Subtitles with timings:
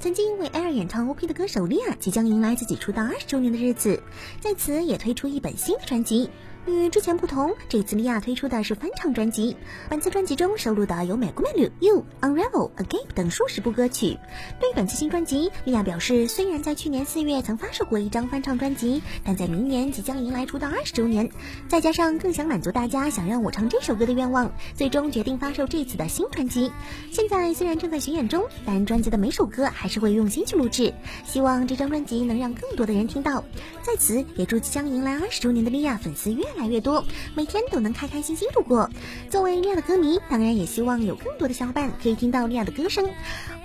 [0.00, 4.00] 曾经为 Air 演唱 OP 的歌手莉亚即将迎来自己出道二十周年的日子，
[4.40, 6.30] 在此也推出一本新的专辑。
[6.68, 9.56] 与之前不同，这次莉亚推出的是翻唱专辑。
[9.88, 14.18] 本次专辑中收录的有《美国美女》、《You》、《Unravel》、《Agape》等数十部歌曲。
[14.60, 21.30] 对本次新专辑，莉亚表示，虽然在去年四月曾发售过一张翻唱专辑，但在明年即将迎来出道二十周年，
[21.68, 26.72] 再加上更想满足大家想让我唱这首歌的愿望，最终决定发售这次的新专辑。
[27.10, 30.92] 现在虽然正在巡演中，但专辑的每首歌还是会用心去录制，
[31.24, 33.44] 希望这张专辑能让更多的人听到。
[33.82, 37.04] 在此，也祝即将迎来二十周年的莉亚粉丝越来越来越多，
[37.36, 38.90] 每天都能开开心心度过。
[39.30, 43.08] 作为莉亚的歌迷，当然也希望有更多的小伙伴可以听到莉亚的歌声。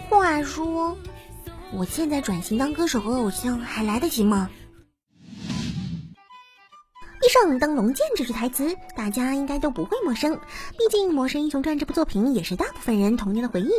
[0.09, 0.95] 话说，
[1.71, 4.51] 我现在转型当歌手和偶像还来得及吗？
[7.23, 10.35] 地上灯笼剑这句台词，大家应该都不会陌生。
[10.77, 13.69] 毕竟《魔神英雄传》这部作品也是大部分人童年的回忆。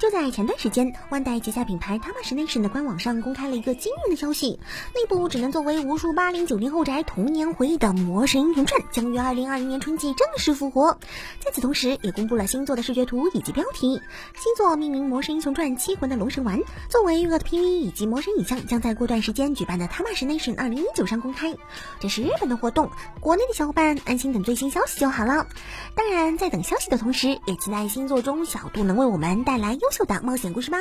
[0.00, 4.58] 就在前段时间，万代旗下品牌 t a m a s h Nation 的官网上公开了一个惊人的消息：
[4.92, 10.98] 那部只能作为无数八零九零后宅童年回忆的《魔神英雄传》将于二零二零年春季正式复活。
[11.38, 14.02] 在此同时，也公布了新作的视觉图以及标题。
[14.36, 21.54] 新作命名《魔神英雄传：七魂的龙神丸》，作为预告的 PV 以及魔神影像，将在过段时间举办的 t a m a s h Nation 二零一九上公开。
[22.00, 22.79] 这是日本的活动。
[23.20, 25.46] 国内的小伙伴安心等最新消息就好了。
[25.94, 30.78] 当然，在等消息的同时，也期待星座中小度能为我们带来优秀的冒险故事吧。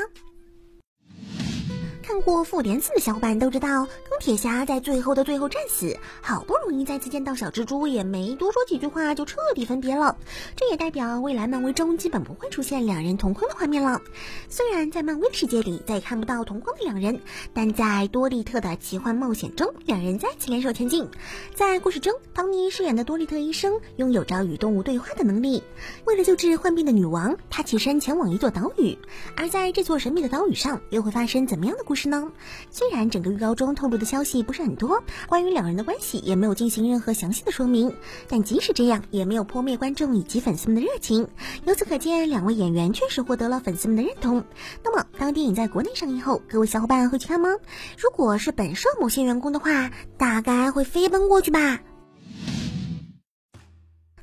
[2.10, 10.18] 看过《复联四》的小伙伴都知道，钢铁侠在最后的最后战死，好不容易再次见到小蜘蛛，也没多说几句话就彻底分别了。
[10.56, 14.02] 这也代表未来漫威中基本不会出现两人同框的画面了。
[14.50, 17.22] 虽然在漫威世界里再也看不到同框的两人，
[17.54, 21.08] 但在多利特的奇幻冒险中，两人再次联手前进。
[21.54, 25.62] 在故事中，唐尼饰演的多利特医生拥有着与动物对话的能力。
[26.06, 28.98] 为了救治患病的女王，他起身前往一座岛屿。
[29.38, 31.99] 而在这座神秘的岛屿上，又会发生怎么样的故事？
[32.00, 32.32] 是呢，
[32.72, 37.94] 虽然整个预告中透露的消息不是很多，关于两人的关系也没有进行任何详细的说明，
[38.30, 41.28] 但即使这样，也没有破灭观众以及粉丝们的热情。
[41.66, 44.46] 由此可见，两位演员确实获得了粉丝们的认同。
[44.82, 47.50] 那么，当电影在国内上映后，各位小伙伴会去看吗？
[47.98, 51.82] 如果是本社某些员工的话，大概会飞奔过去吧。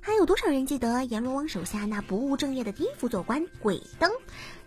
[0.00, 4.09] 还有多少人记得阎罗王手下那不务正业的第一辅佐官鬼灯？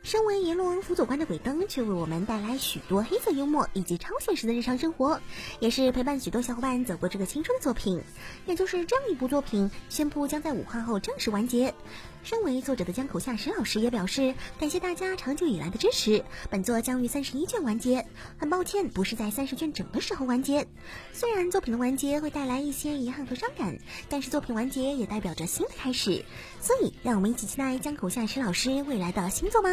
[0.10, 5.22] 身为阎罗王辅佐官的鬼灯，却为我们带来许多黑色幽默以及超现实的日常生活，
[5.60, 8.02] 也是陪伴许多小伙伴走过这个青春的作品。
[8.48, 11.76] 也就是这样一部作品，宣布将在五号后正式完结。
[12.24, 16.26] 身为作者的江口夏实老师也表示，感谢大家长久以来的支持。
[16.50, 18.04] 本作将于三十一卷完结，
[18.40, 20.66] 很抱歉不是在三十卷整的时候完结。
[21.14, 23.78] 虽然作品的完结会带来一些遗憾和伤感，
[24.10, 26.26] 但是作品完结也代表着新的开始。
[26.60, 29.70] 所以，让我们一起期待江口夏实老师未来的新作吧。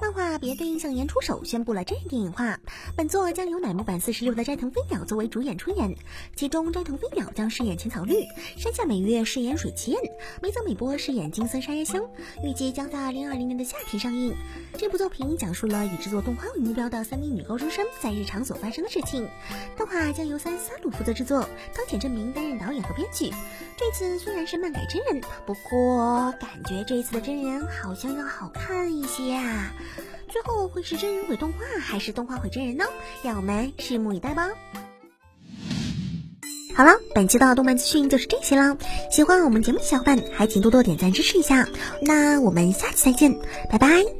[0.00, 2.58] 漫画《别对印象岩出手》宣布了真人电影化，
[2.96, 5.94] 本作将由乃木坂四十六的斋藤飞鸟作为主演出演，
[6.34, 8.24] 其中斋藤飞鸟将饰演浅草绿，
[8.56, 10.00] 山下美月饰演水崎燕，
[10.40, 12.02] 梅泽美波饰演金森沙耶香，
[12.42, 14.34] 预计将在二零二零年的夏天上映。
[14.78, 19.28] 这部作品讲述了以制作动画为目标的三名女高中生在日常所发生的事情。
[19.76, 21.40] 动画将由三三鲁负责制作，
[21.74, 23.30] 冈田正明担任导演和编剧。
[23.76, 29.70] 这次虽然是漫改真人，不过感觉这次的真人好像要好看一些啊。
[30.30, 32.84] 最后会是真人毁动画，还是动画毁真人呢？
[33.22, 34.48] 让我们拭目以待吧。
[36.74, 38.76] 好了，本期的动漫资讯就是这些了。
[39.10, 41.68] 喜欢我们节目的小伙伴，还请多多点赞支持一下。
[42.00, 43.38] 那我们下期再见，
[43.70, 44.19] 拜拜。